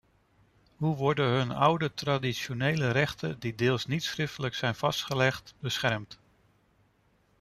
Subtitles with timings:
[0.75, 6.19] Hoe worden hun oude, traditionele rechten die deels niet schriftelijk zijn vastgelegd, beschermd?